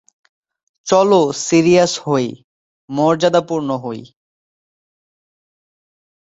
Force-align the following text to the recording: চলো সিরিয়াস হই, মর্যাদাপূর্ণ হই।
চলো 0.87 1.21
সিরিয়াস 1.47 1.93
হই, 2.05 2.27
মর্যাদাপূর্ণ 2.89 3.69
হই। 3.83 4.01